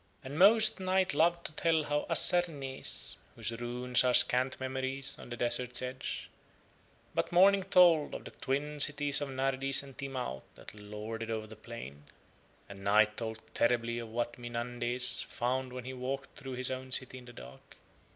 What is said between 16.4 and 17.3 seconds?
his own city in